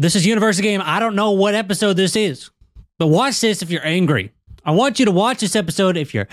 [0.00, 0.80] This is Universal Game.
[0.82, 2.50] I don't know what episode this is,
[2.98, 4.32] but watch this if you're angry.
[4.64, 6.26] I want you to watch this episode if you're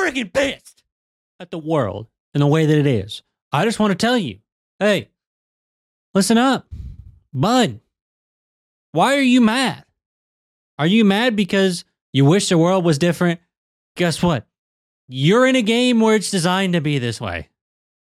[0.00, 0.82] freaking pissed
[1.38, 3.22] at the world and the way that it is.
[3.52, 4.38] I just want to tell you
[4.78, 5.10] hey,
[6.14, 6.68] listen up,
[7.34, 7.80] bud.
[8.92, 9.84] Why are you mad?
[10.78, 11.84] Are you mad because
[12.14, 13.40] you wish the world was different?
[13.96, 14.46] Guess what?
[15.06, 17.50] You're in a game where it's designed to be this way.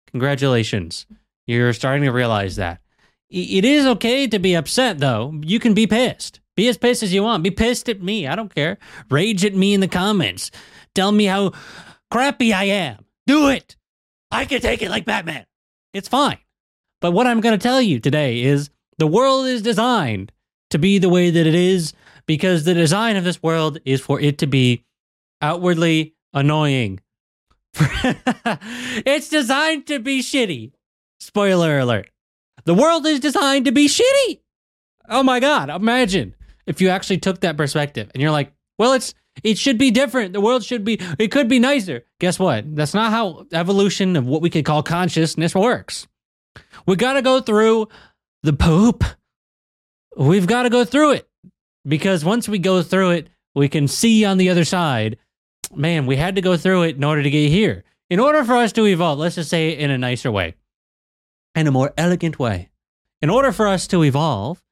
[0.08, 1.06] Congratulations.
[1.46, 2.80] You're starting to realize that.
[3.30, 5.38] It is okay to be upset, though.
[5.44, 6.40] You can be pissed.
[6.56, 7.44] Be as pissed as you want.
[7.44, 8.26] Be pissed at me.
[8.26, 8.76] I don't care.
[9.08, 10.50] Rage at me in the comments.
[10.94, 11.52] Tell me how
[12.10, 13.04] crappy I am.
[13.28, 13.76] Do it.
[14.32, 15.46] I can take it like Batman.
[15.94, 16.38] It's fine.
[17.00, 20.32] But what I'm going to tell you today is the world is designed
[20.70, 21.92] to be the way that it is
[22.26, 24.84] because the design of this world is for it to be
[25.40, 27.00] outwardly annoying.
[27.74, 30.72] it's designed to be shitty.
[31.20, 32.10] Spoiler alert.
[32.64, 34.40] The world is designed to be shitty.
[35.08, 35.70] Oh my God.
[35.70, 36.34] Imagine
[36.66, 40.32] if you actually took that perspective and you're like, well, it's, it should be different.
[40.32, 42.04] The world should be, it could be nicer.
[42.18, 42.76] Guess what?
[42.76, 46.06] That's not how evolution of what we could call consciousness works.
[46.86, 47.88] We got to go through
[48.42, 49.04] the poop.
[50.16, 51.28] We've got to go through it
[51.86, 55.18] because once we go through it, we can see on the other side.
[55.74, 57.84] Man, we had to go through it in order to get here.
[58.08, 60.54] In order for us to evolve, let's just say it in a nicer way,
[61.54, 62.70] in a more elegant way.
[63.22, 64.62] In order for us to evolve,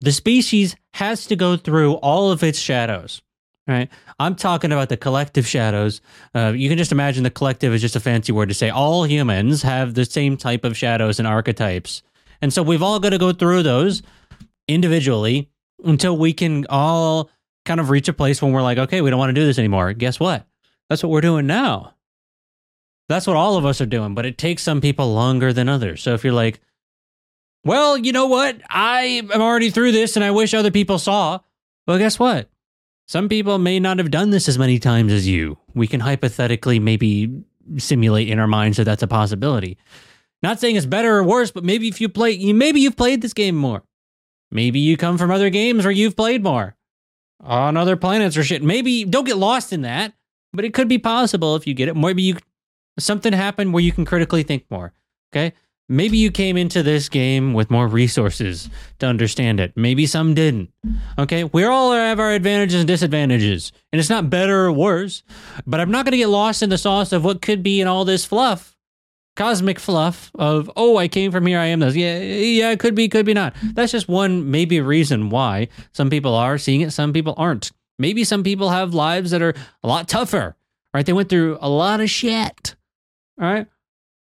[0.00, 3.22] the species has to go through all of its shadows.
[3.66, 3.88] Right.
[4.18, 6.00] I'm talking about the collective shadows.
[6.34, 9.04] Uh, you can just imagine the collective is just a fancy word to say all
[9.04, 12.02] humans have the same type of shadows and archetypes.
[12.42, 14.02] And so we've all got to go through those
[14.66, 15.50] individually
[15.84, 17.30] until we can all
[17.64, 19.58] kind of reach a place when we're like, okay, we don't want to do this
[19.58, 19.92] anymore.
[19.92, 20.46] Guess what?
[20.88, 21.94] That's what we're doing now.
[23.10, 26.00] That's what all of us are doing, but it takes some people longer than others.
[26.00, 26.60] So if you're like,
[27.64, 28.60] well, you know what?
[28.70, 31.40] I am already through this and I wish other people saw.
[31.88, 32.48] Well, guess what?
[33.08, 35.58] Some people may not have done this as many times as you.
[35.74, 37.42] We can hypothetically maybe
[37.78, 39.76] simulate in our minds that that's a possibility.
[40.40, 43.34] Not saying it's better or worse, but maybe if you play, maybe you've played this
[43.34, 43.82] game more.
[44.52, 46.76] Maybe you come from other games where you've played more
[47.40, 48.62] on other planets or shit.
[48.62, 50.14] Maybe don't get lost in that,
[50.52, 51.96] but it could be possible if you get it.
[51.96, 52.36] Maybe you
[53.00, 54.92] something happened where you can critically think more.
[55.32, 55.52] Okay.
[55.88, 59.72] Maybe you came into this game with more resources to understand it.
[59.74, 60.70] Maybe some didn't.
[61.18, 61.42] Okay.
[61.44, 65.24] We all have our advantages and disadvantages, and it's not better or worse,
[65.66, 67.88] but I'm not going to get lost in the sauce of what could be in
[67.88, 68.76] all this fluff,
[69.34, 71.96] cosmic fluff of, oh, I came from here, I am this.
[71.96, 73.56] Yeah, yeah, it could be, could be not.
[73.74, 77.72] That's just one maybe reason why some people are seeing it, some people aren't.
[77.98, 80.56] Maybe some people have lives that are a lot tougher,
[80.94, 81.04] right?
[81.04, 82.76] They went through a lot of shit.
[83.40, 83.66] All right.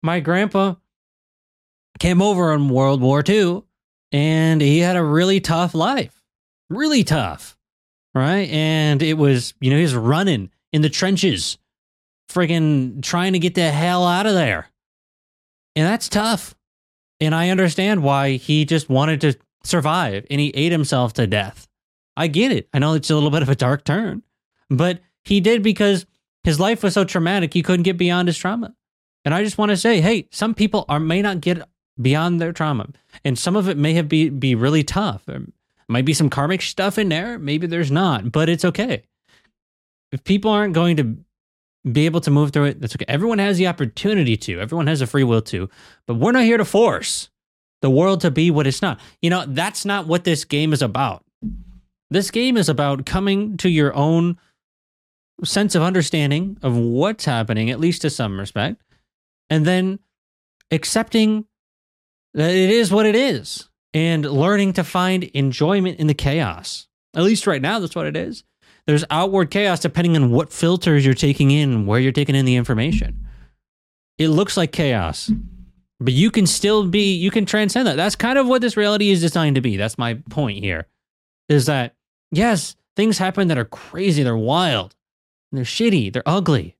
[0.02, 0.74] My grandpa
[1.98, 3.62] came over in World War II
[4.12, 6.22] and he had a really tough life,
[6.70, 7.56] really tough,
[8.14, 8.48] right?
[8.50, 11.58] And it was, you know, he was running in the trenches,
[12.30, 14.68] friggin' trying to get the hell out of there.
[15.74, 16.54] And that's tough.
[17.20, 19.34] And I understand why he just wanted to
[19.64, 21.68] survive and he ate himself to death.
[22.16, 22.68] I get it.
[22.72, 24.22] I know it's a little bit of a dark turn,
[24.68, 26.06] but he did because
[26.44, 28.74] his life was so traumatic, he couldn't get beyond his trauma.
[29.24, 31.62] And I just want to say, hey, some people are may not get
[32.00, 32.88] beyond their trauma.
[33.24, 35.24] And some of it may have be, be really tough.
[35.26, 35.42] There
[35.88, 37.38] might be some karmic stuff in there.
[37.38, 39.02] Maybe there's not, but it's okay.
[40.12, 41.16] If people aren't going to
[41.90, 43.04] be able to move through it, that's okay.
[43.08, 45.68] Everyone has the opportunity to, everyone has a free will to,
[46.06, 47.28] but we're not here to force
[47.82, 49.00] the world to be what it's not.
[49.22, 51.24] You know, that's not what this game is about.
[52.10, 54.36] This game is about coming to your own
[55.44, 58.82] sense of understanding of what's happening, at least to some respect,
[59.50, 59.98] and then
[60.70, 61.44] accepting
[62.34, 66.86] that it is what it is and learning to find enjoyment in the chaos.
[67.14, 68.44] At least right now, that's what it is.
[68.86, 72.56] There's outward chaos depending on what filters you're taking in, where you're taking in the
[72.56, 73.26] information.
[74.16, 75.30] It looks like chaos,
[75.98, 77.96] but you can still be, you can transcend that.
[77.96, 79.76] That's kind of what this reality is designed to be.
[79.76, 80.86] That's my point here
[81.48, 81.96] is that,
[82.30, 84.94] yes, things happen that are crazy, they're wild,
[85.50, 86.76] they're shitty, they're ugly.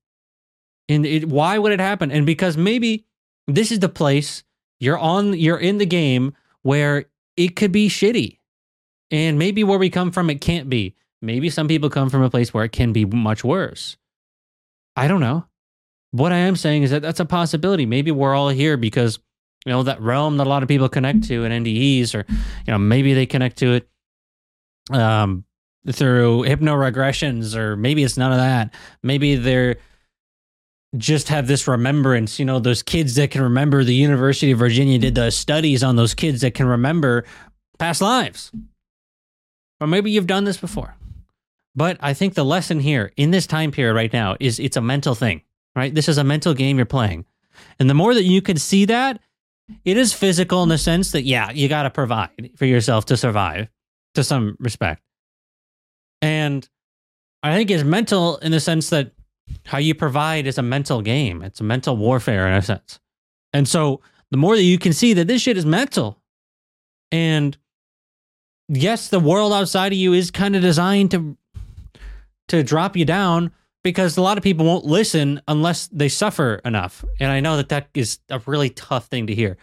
[0.91, 2.11] And it, why would it happen?
[2.11, 3.05] And because maybe
[3.47, 4.43] this is the place
[4.79, 6.33] you're on you're in the game
[6.63, 7.05] where
[7.37, 8.39] it could be shitty.
[9.09, 10.95] And maybe where we come from it can't be.
[11.21, 13.97] Maybe some people come from a place where it can be much worse.
[14.95, 15.45] I don't know.
[16.11, 17.85] What I am saying is that that's a possibility.
[17.85, 19.19] Maybe we're all here because
[19.65, 22.71] you know that realm that a lot of people connect to in NDEs, or you
[22.71, 23.89] know maybe they connect to it
[24.91, 25.45] um,
[25.89, 28.73] through hypno regressions, or maybe it's none of that.
[29.03, 29.77] Maybe they're
[30.97, 32.39] just have this remembrance.
[32.39, 35.95] You know, those kids that can remember the University of Virginia did the studies on
[35.95, 37.25] those kids that can remember
[37.79, 38.51] past lives.
[39.79, 40.95] Or maybe you've done this before.
[41.75, 44.81] But I think the lesson here in this time period right now is it's a
[44.81, 45.41] mental thing,
[45.75, 45.93] right?
[45.93, 47.25] This is a mental game you're playing.
[47.79, 49.19] And the more that you can see that,
[49.85, 53.17] it is physical in the sense that, yeah, you got to provide for yourself to
[53.17, 53.69] survive
[54.15, 55.01] to some respect.
[56.21, 56.67] And
[57.41, 59.13] I think it's mental in the sense that
[59.65, 61.41] how you provide is a mental game.
[61.41, 62.99] It's a mental warfare in a sense.
[63.53, 64.01] And so
[64.31, 66.21] the more that you can see that this shit is mental
[67.11, 67.57] and
[68.69, 71.37] yes, the world outside of you is kind of designed to
[72.47, 73.51] to drop you down
[73.83, 77.03] because a lot of people won't listen unless they suffer enough.
[77.19, 79.57] And I know that that is a really tough thing to hear.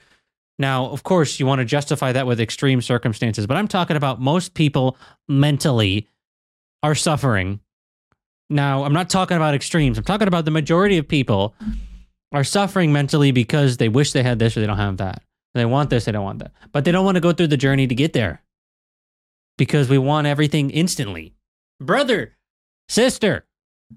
[0.59, 4.21] Now, of course, you want to justify that with extreme circumstances, but I'm talking about
[4.21, 4.97] most people
[5.29, 6.09] mentally
[6.83, 7.61] are suffering.
[8.51, 9.99] Now, I'm not talking about extremes.
[9.99, 11.55] I'm talking about the majority of people
[12.33, 15.23] are suffering mentally because they wish they had this or they don't have that.
[15.55, 16.53] They want this, they don't want that.
[16.73, 18.43] But they don't want to go through the journey to get there
[19.57, 21.35] because we want everything instantly.
[21.81, 22.37] Brother,
[22.89, 23.45] sister,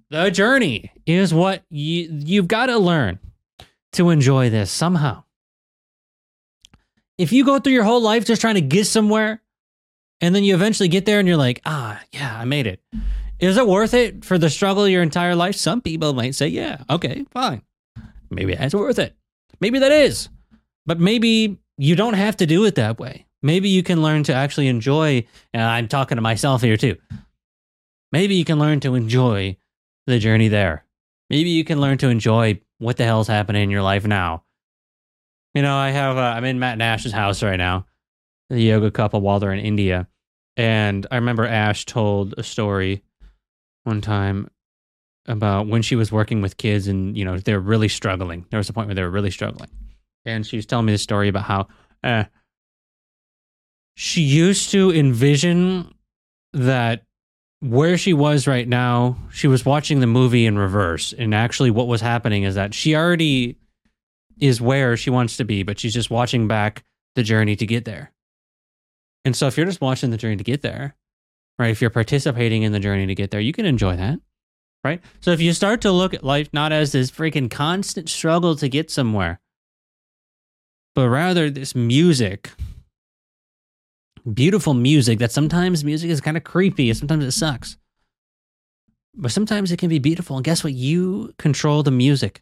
[0.09, 3.19] the journey is what you, you've got to learn
[3.93, 5.23] to enjoy this somehow.
[7.17, 9.41] If you go through your whole life just trying to get somewhere
[10.21, 12.81] and then you eventually get there and you're like, ah, yeah, I made it.
[13.41, 15.55] Is it worth it for the struggle your entire life?
[15.55, 17.63] Some people might say, yeah, okay, fine.
[18.29, 19.15] Maybe that's worth it.
[19.59, 20.29] Maybe that is.
[20.85, 23.25] But maybe you don't have to do it that way.
[23.41, 26.97] Maybe you can learn to actually enjoy, and I'm talking to myself here too.
[28.11, 29.57] Maybe you can learn to enjoy
[30.05, 30.85] the journey there.
[31.31, 34.43] Maybe you can learn to enjoy what the hell's happening in your life now.
[35.55, 37.87] You know, I have, uh, I'm in Matt and Ash's house right now,
[38.51, 40.07] the yoga couple while they're in India.
[40.57, 43.03] And I remember Ash told a story
[43.83, 44.49] one time
[45.27, 48.45] about when she was working with kids and, you know, they're really struggling.
[48.49, 49.69] There was a point where they were really struggling.
[50.25, 51.67] And she was telling me the story about how
[52.03, 52.25] uh,
[53.95, 55.93] she used to envision
[56.53, 57.03] that
[57.59, 61.13] where she was right now, she was watching the movie in reverse.
[61.13, 63.57] And actually, what was happening is that she already
[64.39, 66.83] is where she wants to be, but she's just watching back
[67.15, 68.11] the journey to get there.
[69.23, 70.95] And so, if you're just watching the journey to get there,
[71.61, 74.19] right, if you're participating in the journey to get there, you can enjoy that,
[74.83, 75.01] right?
[75.19, 78.67] So, if you start to look at life not as this freaking constant struggle to
[78.67, 79.39] get somewhere,
[80.95, 82.51] but rather this music
[84.33, 87.77] beautiful music that sometimes music is kind of creepy and sometimes it sucks.
[89.15, 90.37] But sometimes it can be beautiful.
[90.37, 90.73] And guess what?
[90.73, 92.41] You control the music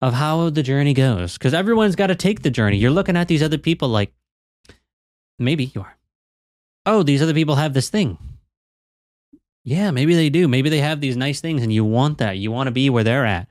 [0.00, 2.76] of how the journey goes because everyone's got to take the journey.
[2.76, 4.12] You're looking at these other people like,
[5.38, 5.96] maybe you are.
[6.84, 8.18] Oh, these other people have this thing.
[9.64, 10.48] Yeah, maybe they do.
[10.48, 12.38] Maybe they have these nice things and you want that.
[12.38, 13.48] You want to be where they're at.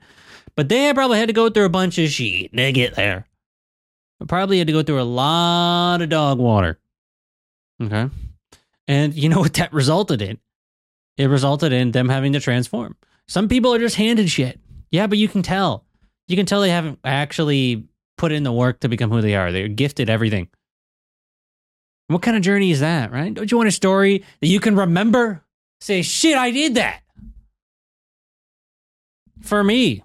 [0.54, 3.26] But they probably had to go through a bunch of shit to get there.
[4.28, 6.78] Probably had to go through a lot of dog water.
[7.82, 8.08] Okay.
[8.86, 10.38] And you know what that resulted in?
[11.16, 12.96] It resulted in them having to transform.
[13.28, 14.60] Some people are just handed shit.
[14.90, 15.84] Yeah, but you can tell.
[16.28, 17.86] You can tell they haven't actually
[18.16, 19.50] put in the work to become who they are.
[19.52, 20.48] They're gifted everything.
[22.08, 23.32] What kind of journey is that, right?
[23.32, 25.42] Don't you want a story that you can remember?
[25.82, 27.00] Say, shit, I did that.
[29.40, 30.04] For me,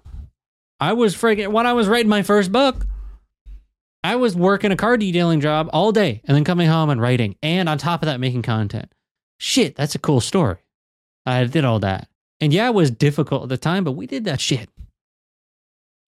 [0.80, 2.84] I was freaking, when I was writing my first book,
[4.02, 7.36] I was working a car detailing job all day and then coming home and writing,
[7.44, 8.92] and on top of that, making content.
[9.38, 10.56] Shit, that's a cool story.
[11.24, 12.08] I did all that.
[12.40, 14.68] And yeah, it was difficult at the time, but we did that shit.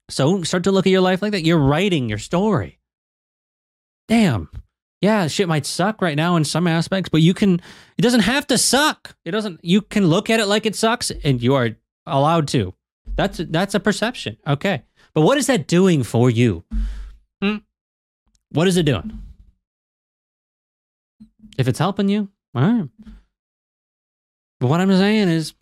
[0.10, 1.46] So start to look at your life like that.
[1.46, 2.80] You're writing your story.
[4.08, 4.50] Damn.
[5.02, 7.62] Yeah, shit might suck right now in some aspects, but you can,
[7.98, 9.16] it doesn't have to suck.
[9.24, 11.70] It doesn't, you can look at it like it sucks and you are
[12.06, 12.74] allowed to.
[13.16, 14.38] That's, that's a perception.
[14.46, 14.84] Okay.
[15.14, 16.64] But what is that doing for you?
[17.42, 17.58] Hmm?
[18.52, 19.22] What is it doing?
[21.58, 22.90] If it's helping you, all right.
[24.60, 25.54] But what I'm saying is,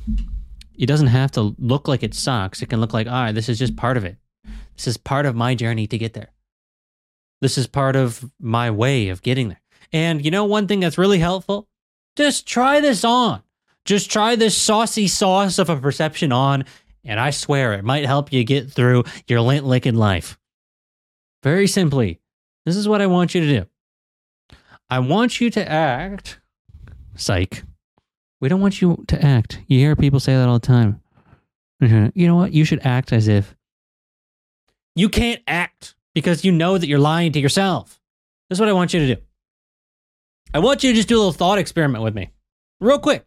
[0.77, 2.61] it doesn't have to look like it sucks.
[2.61, 4.17] It can look like, all right, this is just part of it.
[4.75, 6.29] This is part of my journey to get there.
[7.41, 9.61] This is part of my way of getting there.
[9.93, 11.67] And you know, one thing that's really helpful?
[12.15, 13.43] Just try this on.
[13.85, 16.65] Just try this saucy sauce of a perception on,
[17.05, 20.37] and I swear it might help you get through your lint licking life.
[21.43, 22.19] Very simply,
[22.65, 24.57] this is what I want you to do.
[24.89, 26.39] I want you to act,
[27.15, 27.63] psych.
[28.41, 29.61] We don't want you to act.
[29.67, 31.01] You hear people say that all the time.
[31.79, 32.53] You know what?
[32.53, 33.55] You should act as if
[34.95, 37.99] you can't act because you know that you're lying to yourself.
[38.49, 39.21] This is what I want you to do.
[40.51, 42.31] I want you to just do a little thought experiment with me,
[42.81, 43.23] real quick.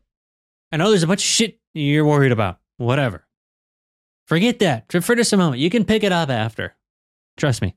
[0.72, 2.58] I know there's a bunch of shit you're worried about.
[2.78, 3.24] Whatever.
[4.26, 4.90] Forget that.
[4.90, 5.60] For just a moment.
[5.60, 6.74] You can pick it up after.
[7.36, 7.76] Trust me.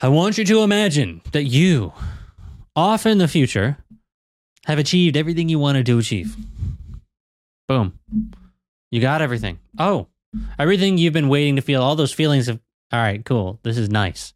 [0.00, 1.92] I want you to imagine that you
[2.74, 3.78] off in the future,
[4.66, 6.34] have achieved everything you wanted to achieve.
[7.68, 7.98] Boom.
[8.90, 9.58] You got everything.
[9.78, 10.06] Oh,
[10.58, 12.60] everything you've been waiting to feel, all those feelings of,
[12.92, 13.58] all right, cool.
[13.62, 14.32] This is nice.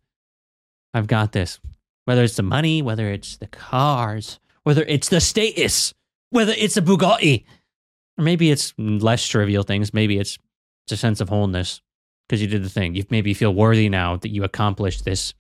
[0.92, 1.60] I've got this.
[2.04, 5.94] Whether it's the money, whether it's the cars, whether it's the status,
[6.30, 7.44] whether it's a Bugatti,
[8.18, 9.94] or maybe it's less trivial things.
[9.94, 10.36] Maybe it's,
[10.86, 11.80] it's a sense of wholeness
[12.28, 12.94] because you did the thing.
[12.94, 15.34] You maybe feel worthy now that you accomplished this.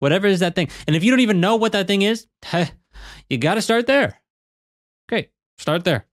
[0.00, 0.68] Whatever is that thing.
[0.86, 2.26] And if you don't even know what that thing is,
[3.30, 4.20] you got to start there.
[5.10, 6.06] Okay, start there.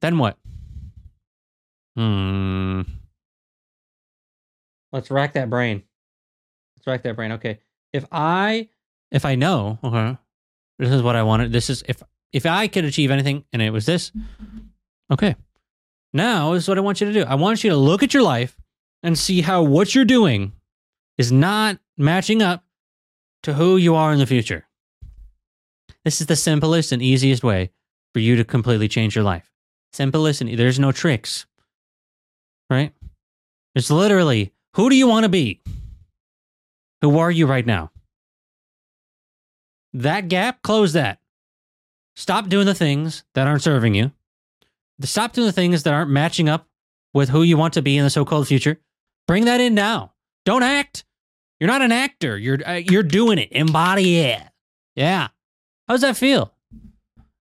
[0.00, 0.38] Then what?
[1.96, 2.82] Hmm.
[4.92, 5.82] Let's rack that brain.
[6.76, 7.32] Let's rack that brain.
[7.32, 7.58] Okay.
[7.92, 8.68] If I
[9.10, 10.16] if I know, okay,
[10.78, 11.52] this is what I wanted.
[11.52, 14.12] This is if if I could achieve anything and it was this,
[15.12, 15.36] okay.
[16.12, 17.24] Now is what I want you to do.
[17.24, 18.56] I want you to look at your life
[19.02, 20.52] and see how what you're doing
[21.18, 22.64] is not matching up
[23.42, 24.66] to who you are in the future.
[26.04, 27.70] This is the simplest and easiest way
[28.12, 29.50] for you to completely change your life.
[29.92, 31.46] Simplest and there's no tricks.
[32.68, 32.92] Right?
[33.74, 35.60] It's literally who do you want to be?
[37.02, 37.90] Who are you right now?
[39.92, 41.20] That gap, close that.
[42.16, 44.12] Stop doing the things that aren't serving you.
[45.02, 46.68] Stop doing the things that aren't matching up
[47.14, 48.78] with who you want to be in the so-called future.
[49.26, 50.12] Bring that in now.
[50.44, 51.04] Don't act.
[51.58, 52.38] You're not an actor.
[52.38, 53.48] You're uh, you're doing it.
[53.52, 54.42] Embody it.
[54.94, 55.28] Yeah.
[55.88, 56.52] How does that feel?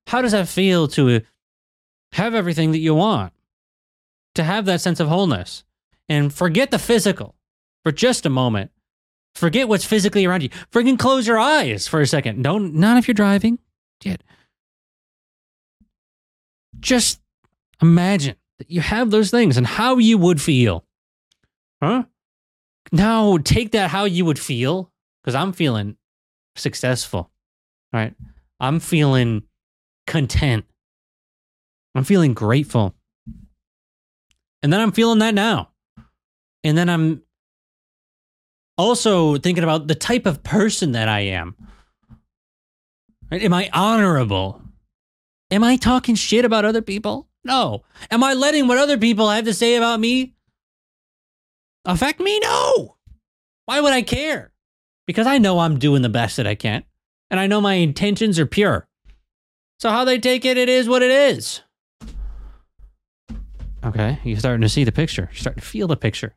[0.07, 1.21] How does that feel to
[2.13, 3.33] have everything that you want?
[4.35, 5.63] To have that sense of wholeness
[6.09, 7.35] and forget the physical
[7.83, 8.71] for just a moment.
[9.35, 10.49] Forget what's physically around you.
[10.71, 12.41] Freaking close your eyes for a second.
[12.41, 13.59] Don't not if you're driving.
[14.03, 14.23] Yet.
[16.79, 17.21] Just
[17.81, 20.83] imagine that you have those things and how you would feel.
[21.81, 22.03] Huh?
[22.91, 25.95] Now take that how you would feel, because I'm feeling
[26.55, 27.29] successful.
[27.93, 28.15] Right?
[28.59, 29.43] I'm feeling
[30.07, 30.65] content.
[31.95, 32.95] I'm feeling grateful.
[34.61, 35.68] And then I'm feeling that now.
[36.63, 37.23] And then I'm
[38.77, 41.55] also thinking about the type of person that I am.
[43.31, 44.61] Am I honorable?
[45.51, 47.27] Am I talking shit about other people?
[47.43, 47.83] No.
[48.11, 50.35] Am I letting what other people have to say about me
[51.85, 52.39] affect me?
[52.39, 52.97] No.
[53.65, 54.51] Why would I care?
[55.07, 56.83] Because I know I'm doing the best that I can.
[57.31, 58.87] And I know my intentions are pure.
[59.79, 61.61] So how they take it, it is what it is.
[63.83, 65.29] Okay, you're starting to see the picture.
[65.31, 66.35] You're starting to feel the picture.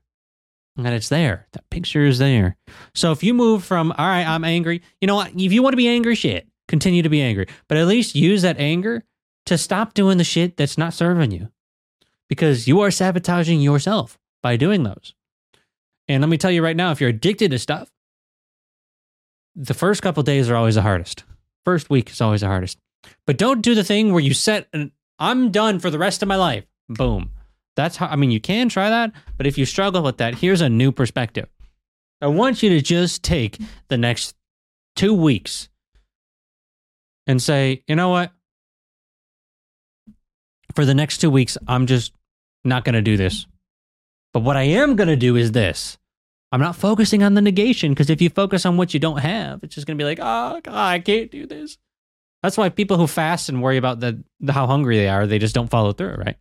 [0.76, 1.46] And it's there.
[1.52, 2.56] That picture is there.
[2.94, 5.32] So if you move from, all right, I'm angry, you know what?
[5.36, 7.46] If you want to be angry, shit, continue to be angry.
[7.68, 9.04] But at least use that anger
[9.46, 11.48] to stop doing the shit that's not serving you.
[12.28, 15.14] Because you are sabotaging yourself by doing those.
[16.08, 17.90] And let me tell you right now, if you're addicted to stuff,
[19.54, 21.24] the first couple days are always the hardest.
[21.64, 22.78] First week is always the hardest.
[23.26, 26.28] But don't do the thing where you set an I'm done for the rest of
[26.28, 26.64] my life.
[26.88, 27.30] Boom.
[27.76, 30.60] That's how I mean you can try that, but if you struggle with that, here's
[30.60, 31.48] a new perspective.
[32.20, 34.36] I want you to just take the next
[34.96, 35.68] 2 weeks
[37.26, 38.32] and say, "You know what?
[40.74, 42.12] For the next 2 weeks, I'm just
[42.64, 43.46] not going to do this.
[44.32, 45.98] But what I am going to do is this.
[46.50, 49.62] I'm not focusing on the negation because if you focus on what you don't have,
[49.62, 51.78] it's just going to be like, oh, God, I can't do this.
[52.42, 55.38] That's why people who fast and worry about the, the how hungry they are, they
[55.38, 56.36] just don't follow through, right?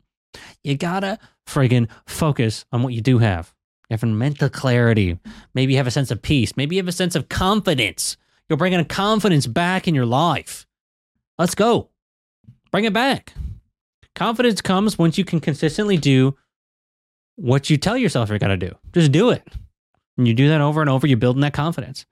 [0.63, 3.53] You gotta friggin' focus on what you do have.
[3.89, 5.19] You have mental clarity.
[5.53, 6.55] Maybe you have a sense of peace.
[6.55, 8.15] Maybe you have a sense of confidence.
[8.47, 10.65] You're bringing a confidence back in your life.
[11.37, 11.89] Let's go.
[12.71, 13.33] Bring it back.
[14.15, 16.37] Confidence comes once you can consistently do
[17.35, 18.75] what you tell yourself you're going to do.
[18.93, 19.45] Just do it.
[20.17, 22.05] And you do that over and over, you're building that confidence.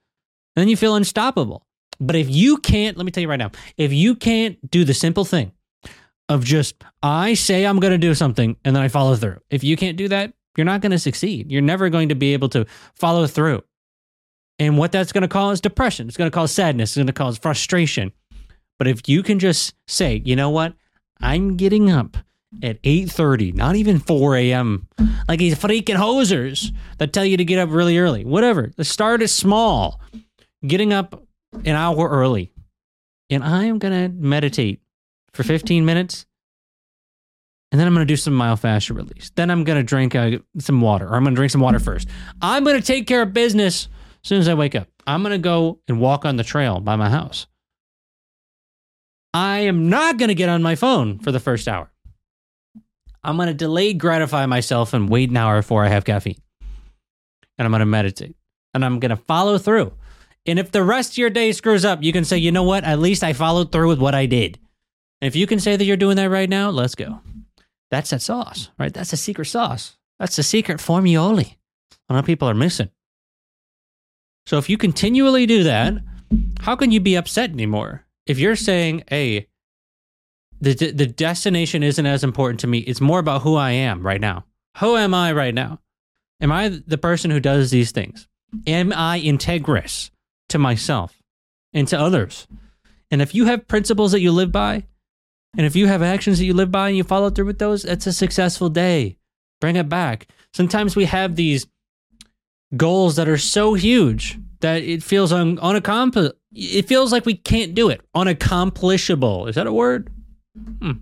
[0.56, 1.66] And then you feel unstoppable.
[2.00, 4.94] But if you can't, let me tell you right now, if you can't do the
[4.94, 5.52] simple thing
[6.30, 9.40] of just, I say I'm going to do something and then I follow through.
[9.50, 11.50] If you can't do that, you're not going to succeed.
[11.50, 13.64] You're never going to be able to follow through.
[14.60, 16.06] And what that's going to cause is depression.
[16.06, 16.90] It's going to cause sadness.
[16.90, 18.12] It's going to cause frustration.
[18.78, 20.74] But if you can just say, you know what?
[21.20, 22.16] I'm getting up
[22.62, 24.86] at 8.30, not even 4 a.m.
[25.28, 28.24] Like these freaking hosers that tell you to get up really early.
[28.24, 28.70] Whatever.
[28.76, 30.00] The start is small.
[30.64, 31.24] Getting up
[31.64, 32.52] an hour early.
[33.30, 34.80] And I am going to meditate
[35.32, 36.26] for 15 minutes.
[37.72, 39.30] And then I'm going to do some myofascial release.
[39.36, 41.78] Then I'm going to drink uh, some water, or I'm going to drink some water
[41.78, 42.08] first.
[42.42, 43.88] I'm going to take care of business
[44.22, 44.88] as soon as I wake up.
[45.06, 47.46] I'm going to go and walk on the trail by my house.
[49.32, 51.90] I am not going to get on my phone for the first hour.
[53.22, 56.40] I'm going to delay gratify myself and wait an hour before I have caffeine.
[57.58, 58.34] And I'm going to meditate.
[58.74, 59.92] And I'm going to follow through.
[60.46, 62.84] And if the rest of your day screws up, you can say, you know what?
[62.84, 64.58] At least I followed through with what I did.
[65.20, 67.20] And if you can say that you're doing that right now, let's go.
[67.90, 68.92] That's that sauce, right?
[68.92, 69.96] That's the secret sauce.
[70.18, 71.56] That's the secret formioli.
[72.08, 72.90] A lot of people are missing.
[74.46, 75.94] So if you continually do that,
[76.60, 78.04] how can you be upset anymore?
[78.26, 79.48] If you're saying, hey,
[80.60, 84.20] the, the destination isn't as important to me, it's more about who I am right
[84.20, 84.44] now.
[84.78, 85.80] Who am I right now?
[86.40, 88.28] Am I the person who does these things?
[88.66, 90.10] Am I integrous
[90.48, 91.14] to myself
[91.72, 92.46] and to others?
[93.10, 94.86] And if you have principles that you live by,
[95.56, 97.84] and if you have actions that you live by and you follow through with those,
[97.84, 99.16] it's a successful day.
[99.60, 100.28] Bring it back.
[100.54, 101.66] Sometimes we have these
[102.76, 106.32] goals that are so huge that it feels un- unaccomplishable.
[106.52, 108.00] It feels like we can't do it.
[108.14, 109.48] Unaccomplishable.
[109.48, 110.10] Is that a word?
[110.80, 110.92] Hmm.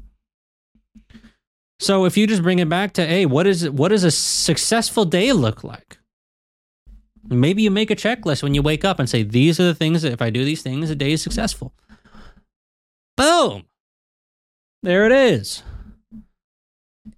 [1.81, 5.05] So if you just bring it back to, hey, what is what does a successful
[5.05, 5.99] day look like?
[7.29, 10.03] Maybe you make a checklist when you wake up and say, these are the things
[10.03, 11.75] that if I do these things, the day is successful.
[13.17, 13.65] Boom.
[14.83, 15.63] There it is.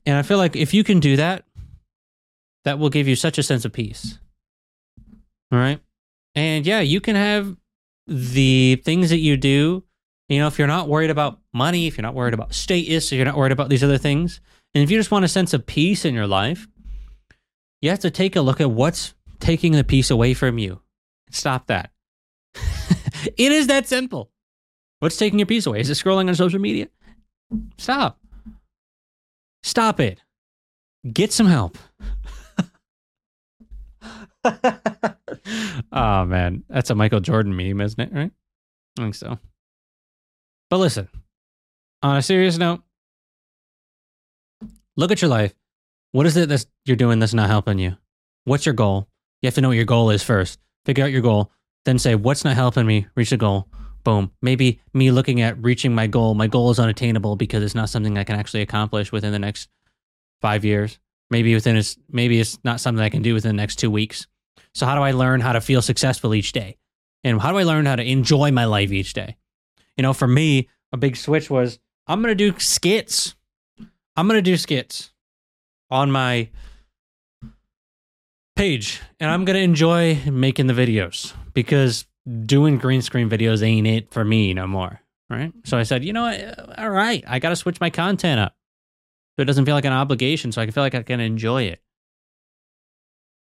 [0.07, 1.45] And I feel like if you can do that,
[2.64, 4.19] that will give you such a sense of peace.
[5.52, 5.81] All right.
[6.35, 7.57] And yeah, you can have
[8.07, 9.85] the things that you do.
[10.29, 13.17] You know, if you're not worried about money, if you're not worried about status, if
[13.17, 14.40] you're not worried about these other things,
[14.75, 16.69] and if you just want a sense of peace in your life,
[17.83, 20.81] you have to take a look at what's taking the peace away from you.
[21.31, 21.90] Stop that.
[22.55, 24.31] it is that simple.
[25.00, 25.81] What's taking your peace away?
[25.81, 26.88] Is it scrolling on social media?
[27.78, 28.19] Stop.
[29.62, 30.21] Stop it.
[31.12, 31.78] Get some help.
[35.92, 38.12] oh man, that's a Michael Jordan meme, isn't it?
[38.12, 38.33] Right?
[38.99, 39.38] I think so.
[40.69, 41.09] But listen,
[42.02, 42.83] on a serious note,
[44.97, 45.54] look at your life.
[46.12, 47.97] What is it that you're doing that's not helping you?
[48.45, 49.09] What's your goal?
[49.42, 50.59] You have to know what your goal is first.
[50.85, 51.50] Figure out your goal,
[51.85, 53.69] then say, what's not helping me reach the goal?
[54.02, 54.30] Boom.
[54.40, 58.16] Maybe me looking at reaching my goal, my goal is unattainable because it's not something
[58.16, 59.69] I can actually accomplish within the next
[60.41, 60.99] five years.
[61.30, 64.26] Maybe within it's maybe it's not something I can do within the next two weeks.
[64.75, 66.76] So how do I learn how to feel successful each day?
[67.23, 69.36] And how do I learn how to enjoy my life each day?
[69.97, 73.34] You know, for me, a big switch was I'm gonna do skits.
[74.17, 75.13] I'm gonna do skits
[75.91, 76.49] on my
[78.56, 82.06] page, and I'm gonna enjoy making the videos because
[82.45, 85.00] doing green screen videos ain't it for me no more.
[85.28, 85.52] Right.
[85.64, 86.40] So I said, you know what?
[86.40, 88.56] Uh, all right, I got to switch my content up
[89.36, 91.64] so it doesn't feel like an obligation, so I can feel like I can enjoy
[91.64, 91.80] it.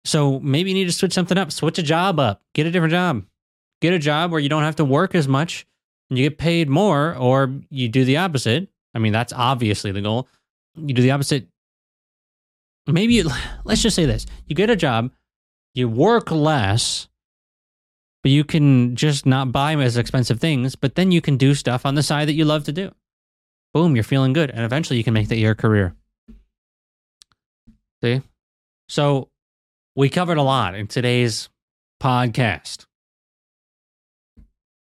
[0.04, 2.92] So maybe you need to switch something up, switch a job up, get a different
[2.92, 3.24] job,
[3.80, 5.66] get a job where you don't have to work as much
[6.10, 8.68] and you get paid more, or you do the opposite.
[8.94, 10.26] I mean, that's obviously the goal.
[10.74, 11.46] You do the opposite.
[12.86, 13.30] Maybe you,
[13.64, 15.10] let's just say this you get a job,
[15.74, 17.07] you work less,
[18.22, 21.86] but you can just not buy as expensive things, but then you can do stuff
[21.86, 22.92] on the side that you love to do.
[23.72, 24.50] Boom, you're feeling good.
[24.50, 25.94] And eventually you can make that your career.
[28.02, 28.22] See?
[28.88, 29.28] So
[29.94, 31.48] we covered a lot in today's
[32.02, 32.86] podcast.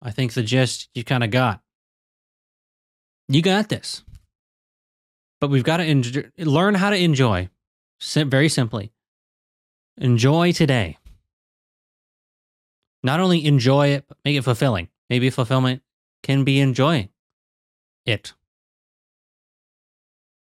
[0.01, 1.61] I think the gist you kind of got.
[3.27, 4.03] You got this.
[5.39, 7.49] But we've got to learn how to enjoy.
[8.15, 8.91] Very simply,
[9.97, 10.97] enjoy today.
[13.03, 14.89] Not only enjoy it, but make it fulfilling.
[15.09, 15.81] Maybe fulfillment
[16.23, 17.09] can be enjoying
[18.05, 18.33] it.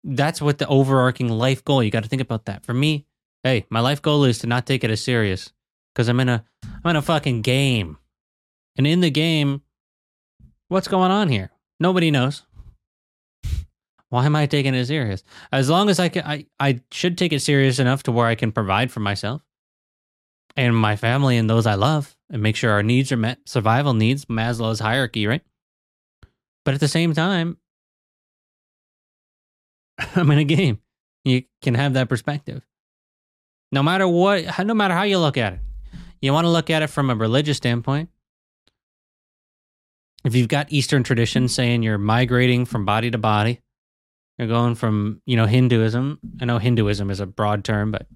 [0.03, 1.83] That's what the overarching life goal.
[1.83, 2.65] You got to think about that.
[2.65, 3.07] For me,
[3.45, 5.53] hey, my life goal is to not take it as serious
[5.93, 6.45] because I'm in a
[6.85, 7.99] I'm in a fucking game,
[8.77, 9.63] and in the game,
[10.69, 11.51] what's going on here?
[11.79, 12.45] Nobody knows.
[14.09, 15.23] Why am I taking it serious?
[15.53, 18.35] As long as I can, I, I should take it serious enough to where I
[18.35, 19.43] can provide for myself
[20.57, 23.41] and my family and those I love and make sure our needs are met.
[23.47, 25.43] Survival needs, Maslow's hierarchy, right?
[26.65, 27.59] But at the same time,
[30.15, 30.81] I'm in a game.
[31.25, 32.63] You can have that perspective.
[33.73, 35.61] No matter what, no matter how you look at it,
[36.21, 38.09] you want to look at it from a religious standpoint.
[40.25, 41.49] If you've got Eastern tradition mm-hmm.
[41.49, 43.61] saying you're migrating from body to body,
[44.39, 46.19] you're going from, you know, Hinduism.
[46.41, 48.07] I know Hinduism is a broad term, but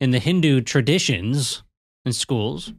[0.00, 1.62] in the Hindu traditions
[2.04, 2.72] in schools,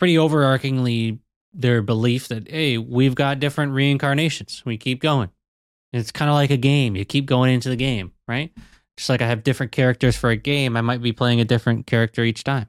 [0.00, 1.20] pretty overarchingly
[1.52, 4.64] their belief that, hey, we've got different reincarnations.
[4.66, 5.30] We keep going.
[5.92, 6.96] It's kind of like a game.
[6.96, 8.52] You keep going into the game, right?
[8.96, 11.86] Just like I have different characters for a game, I might be playing a different
[11.86, 12.66] character each time.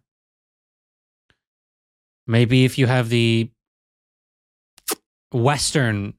[2.27, 3.49] Maybe if you have the
[5.31, 6.13] Western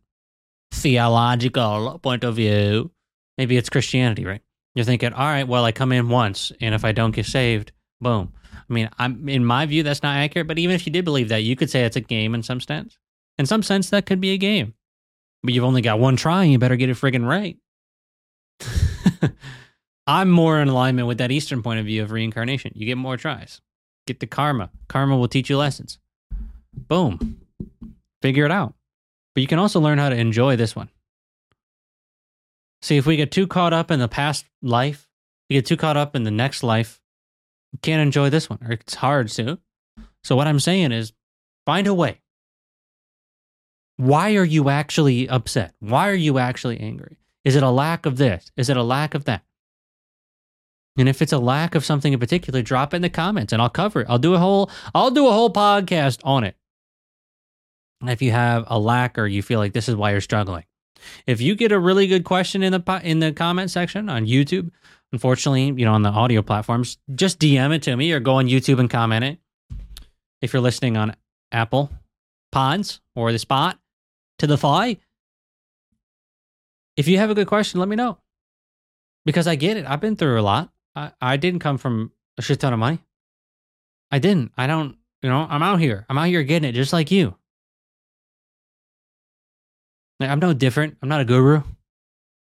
[0.72, 2.90] theological point of view,
[3.38, 4.42] maybe it's Christianity, right?
[4.74, 7.72] You're thinking, all right, well, I come in once, and if I don't get saved,
[8.00, 8.32] boom.
[8.68, 10.46] I mean, I'm in my view that's not accurate.
[10.46, 12.60] But even if you did believe that, you could say it's a game in some
[12.60, 12.98] sense.
[13.38, 14.74] In some sense, that could be a game.
[15.42, 17.58] But you've only got one try, and you better get it friggin' right.
[20.06, 22.72] I'm more in alignment with that Eastern point of view of reincarnation.
[22.74, 23.60] You get more tries.
[24.06, 24.70] Get the karma.
[24.88, 25.98] Karma will teach you lessons.
[26.74, 27.40] Boom.
[28.20, 28.74] Figure it out.
[29.34, 30.88] But you can also learn how to enjoy this one.
[32.82, 35.08] See, if we get too caught up in the past life,
[35.48, 37.00] we get too caught up in the next life,
[37.80, 39.58] can't enjoy this one, or it's hard to.
[40.24, 41.12] So, what I'm saying is
[41.66, 42.20] find a way.
[43.96, 45.74] Why are you actually upset?
[45.80, 47.18] Why are you actually angry?
[47.44, 48.50] Is it a lack of this?
[48.56, 49.42] Is it a lack of that?
[50.98, 53.62] And if it's a lack of something in particular, drop it in the comments and
[53.62, 54.06] I'll cover it.
[54.10, 56.56] I'll do a whole I'll do a whole podcast on it.
[58.06, 60.64] If you have a lack or you feel like this is why you're struggling.
[61.26, 64.70] If you get a really good question in the in the comment section on YouTube,
[65.12, 68.46] unfortunately, you know, on the audio platforms, just DM it to me or go on
[68.46, 69.38] YouTube and comment it.
[70.40, 71.14] If you're listening on
[71.52, 71.90] Apple
[72.50, 73.78] Pods or the Spot
[74.38, 74.96] to the Fly,
[76.96, 78.18] if you have a good question, let me know.
[79.24, 79.86] Because I get it.
[79.86, 80.72] I've been through a lot.
[80.96, 82.98] I, I didn't come from a shit ton of money.
[84.10, 84.52] I didn't.
[84.56, 86.04] I don't, you know, I'm out here.
[86.08, 87.36] I'm out here getting it just like you.
[90.18, 90.96] Like, I'm no different.
[91.02, 91.62] I'm not a guru.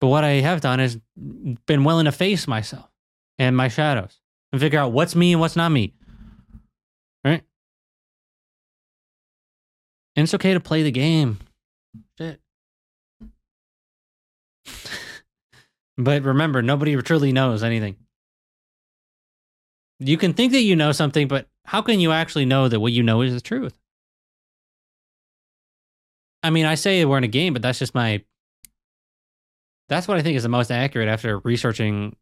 [0.01, 0.99] But what I have done is
[1.67, 2.89] been willing to face myself
[3.39, 4.21] and my shadows
[4.53, 5.95] and figure out what's me and what's not me.
[7.25, 7.43] Right?
[10.17, 11.39] And it's okay to play the game.
[12.19, 12.41] Shit.
[15.99, 17.97] but remember, nobody truly knows anything.
[20.01, 22.93] You can think that you know something, but how can you actually know that what
[22.93, 23.79] you know is the truth?
[26.43, 28.23] I mean, I say we're in a game, but that's just my.
[29.89, 32.17] That's what I think is the most accurate after researching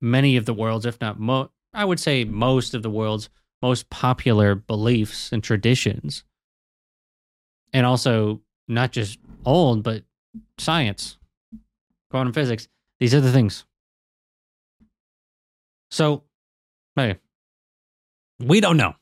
[0.00, 3.30] many of the world's, if not mo, I would say most of the world's
[3.62, 6.24] most popular beliefs and traditions.
[7.72, 10.04] And also not just old, but
[10.58, 11.18] science,
[12.10, 12.68] quantum physics.
[13.00, 13.64] These are the things.
[15.90, 16.24] So
[16.96, 17.16] Hey,
[18.38, 18.94] we don't know.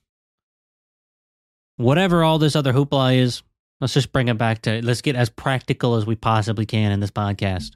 [1.76, 3.42] Whatever all this other hoopla is,
[3.82, 7.00] let's just bring it back to let's get as practical as we possibly can in
[7.00, 7.72] this podcast.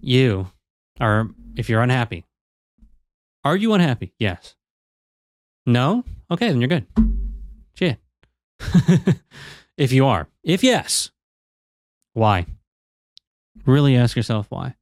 [0.00, 0.50] You
[1.00, 2.24] are, if you're unhappy,
[3.44, 4.12] are you unhappy?
[4.18, 4.54] Yes.
[5.66, 6.04] No?
[6.30, 6.86] Okay, then you're good.
[7.74, 7.98] Shit.
[9.76, 11.10] if you are, if yes,
[12.12, 12.46] why?
[13.66, 14.76] Really ask yourself why.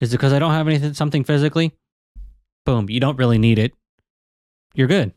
[0.00, 1.74] Is it because I don't have anything, something physically?
[2.64, 3.72] boom, you don't really need it.
[4.74, 5.12] You're good.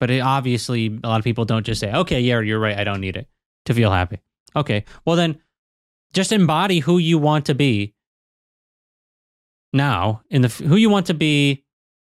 [0.00, 2.78] But it, obviously, a lot of people don't just say, okay, yeah, you're right.
[2.78, 3.28] I don't need it
[3.64, 4.20] to feel happy.
[4.54, 4.84] Okay.
[5.04, 5.40] Well, then
[6.12, 7.94] just embody who you want to be
[9.72, 11.64] now in the who you want to be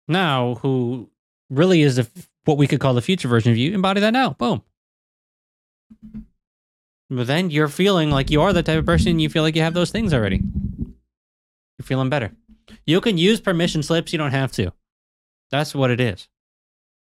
[0.08, 1.10] now who
[1.50, 2.08] really is the,
[2.46, 4.64] what we could call the future version of you embody that now boom
[7.08, 9.62] but then you're feeling like you are the type of person you feel like you
[9.62, 10.42] have those things already
[11.78, 12.32] you're feeling better
[12.86, 14.72] you can use permission slips, you don't have to.
[15.50, 16.28] That's what it is.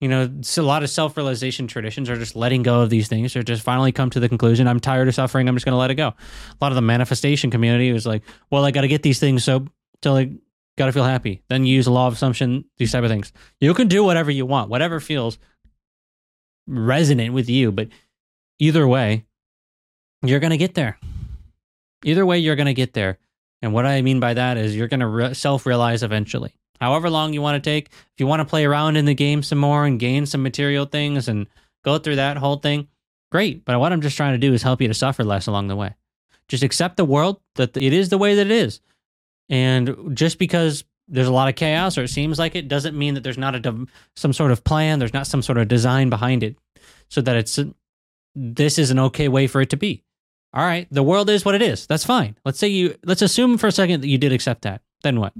[0.02, 3.36] You know, a lot of self realization traditions are just letting go of these things
[3.36, 5.48] or just finally come to the conclusion I'm tired of suffering.
[5.48, 6.08] I'm just going to let it go.
[6.08, 9.44] A lot of the manifestation community was like, well, I got to get these things
[9.44, 9.68] so,
[10.02, 10.32] till I
[10.76, 11.44] got to feel happy.
[11.50, 13.32] Then you use a law of assumption, these type of things.
[13.60, 15.38] You can do whatever you want, whatever feels
[16.66, 17.72] resonant with you.
[17.72, 17.90] But
[18.58, 19.26] either way,
[20.24, 20.98] you're going to get there.
[22.04, 23.20] Either way, you're going to get there.
[23.62, 26.56] And what I mean by that is you're going to re- self realize eventually.
[26.82, 29.44] However long you want to take, if you want to play around in the game
[29.44, 31.48] some more and gain some material things and
[31.86, 32.88] go through that whole thing,
[33.32, 33.64] great.
[33.64, 35.76] But what I'm just trying to do is help you to suffer less along the
[35.76, 35.96] way.
[36.48, 38.82] Just accept the world that it is the way that it is.
[39.48, 43.14] And just because there's a lot of chaos or it seems like it doesn't mean
[43.14, 46.44] that there's not a some sort of plan, there's not some sort of design behind
[46.44, 46.58] it
[47.10, 47.60] so that it's
[48.34, 50.04] this is an okay way for it to be
[50.54, 51.88] all right, the world is what it is.
[51.88, 52.36] That's fine.
[52.44, 54.82] Let's say you, let's assume for a second that you did accept that.
[55.02, 55.34] Then what?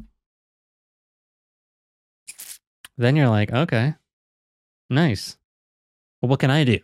[3.02, 3.96] Then you're like, okay,
[4.88, 5.36] nice.
[6.22, 6.78] Well, what can I do?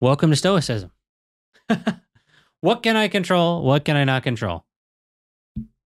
[0.00, 0.90] Welcome to Stoicism.
[2.62, 3.62] what can I control?
[3.62, 4.64] What can I not control?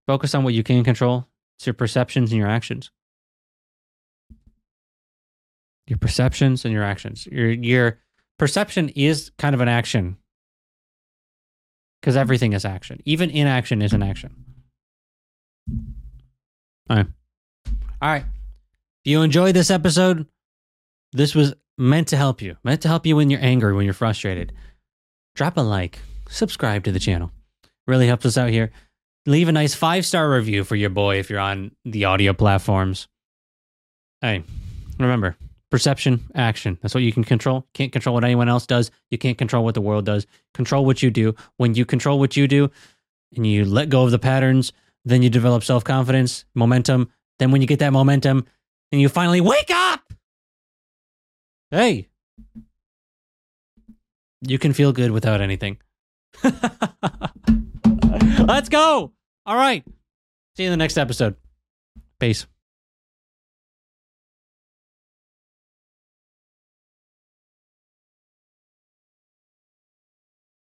[0.07, 1.27] Focus on what you can control.
[1.57, 2.91] It's your perceptions and your actions.
[5.85, 7.27] Your perceptions and your actions.
[7.29, 7.99] Your your
[8.39, 10.15] perception is kind of an action
[11.99, 13.01] because everything is action.
[13.03, 14.33] Even inaction is an action.
[16.89, 17.07] All right.
[18.01, 18.23] All right.
[19.07, 20.25] You enjoyed this episode?
[21.13, 23.93] This was meant to help you, meant to help you when you're angry, when you're
[23.93, 24.51] frustrated.
[25.33, 27.31] Drop a like, subscribe to the channel.
[27.87, 28.69] Really helps us out here.
[29.25, 33.07] Leave a nice five star review for your boy if you're on the audio platforms.
[34.19, 34.43] Hey,
[34.99, 35.37] remember
[35.71, 36.77] perception, action.
[36.81, 37.65] That's what you can control.
[37.73, 38.91] Can't control what anyone else does.
[39.09, 40.27] You can't control what the world does.
[40.53, 41.33] Control what you do.
[41.55, 42.71] When you control what you do
[43.33, 44.73] and you let go of the patterns,
[45.05, 47.09] then you develop self confidence, momentum.
[47.39, 48.45] Then when you get that momentum,
[48.91, 50.13] and you finally wake up.
[51.71, 52.09] Hey,
[54.41, 55.77] you can feel good without anything.
[56.43, 56.59] Let's
[58.69, 59.11] go.
[59.45, 59.83] All right.
[60.55, 61.35] See you in the next episode.
[62.19, 62.47] Peace.